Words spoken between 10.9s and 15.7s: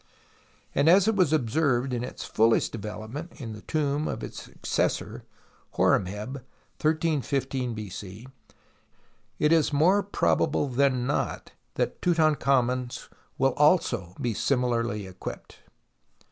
notthat Tutankhamen's will also be similarly equipped.